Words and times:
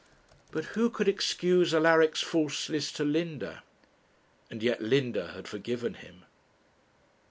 But 0.49 0.65
who 0.73 0.89
could 0.89 1.07
excuse 1.07 1.75
Alaric's 1.75 2.21
falseness 2.23 2.91
to 2.93 3.03
Linda? 3.03 3.61
And 4.49 4.63
yet 4.63 4.81
Linda 4.81 5.27
had 5.33 5.47
forgiven 5.47 5.93
him. 5.93 6.25